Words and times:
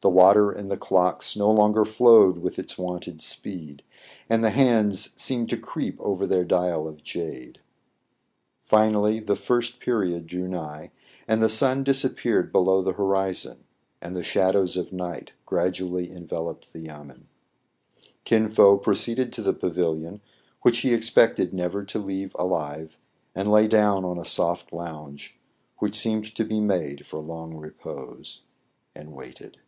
The 0.00 0.08
water 0.10 0.52
in 0.52 0.68
the 0.68 0.76
clocks 0.76 1.36
no 1.36 1.50
longer 1.50 1.84
flowed 1.84 2.38
with 2.38 2.56
its 2.56 2.78
wonted 2.78 3.18
sf^ccd, 3.18 3.80
and 4.30 4.44
the 4.44 4.50
hands 4.50 5.10
seemed 5.20 5.50
to 5.50 5.56
creep 5.56 5.96
over 5.98 6.24
their 6.24 6.44
dial 6.44 6.86
of 6.86 7.02
jarJe. 7.02 7.56
I''inally 8.70 9.26
the 9.26 9.34
first 9.34 9.80
period 9.80 10.28
drew 10.28 10.46
nigh, 10.46 10.92
and 11.26 11.42
the 11.42 11.48
sun 11.48 11.82
disappeared 11.82 12.52
below 12.52 12.80
the 12.80 12.92
horizon, 12.92 13.64
and 14.00 14.14
the 14.14 14.22
shadows 14.22 14.76
of 14.76 14.92
night 14.92 15.32
gradually 15.44 16.12
enveloped 16.12 16.72
the 16.72 16.82
yamen. 16.86 17.26
Kin 18.22 18.46
Fo 18.48 18.76
proceeded 18.76 19.32
to 19.32 19.42
the 19.42 19.52
pavilion, 19.52 20.20
which 20.62 20.78
he 20.82 20.94
ex 20.94 21.10
pected 21.10 21.52
never 21.52 21.82
to 21.84 21.98
leave 21.98 22.36
alive, 22.38 22.96
and 23.34 23.50
lay 23.50 23.66
down 23.66 24.04
on 24.04 24.16
a 24.16 24.24
soft 24.24 24.72
lounge, 24.72 25.40
which 25.80 25.96
seemed 25.98 26.32
to 26.36 26.44
be 26.44 26.60
made 26.60 27.04
for 27.04 27.18
long 27.18 27.56
repose, 27.56 28.42
and 28.94 29.12
waited. 29.12 29.58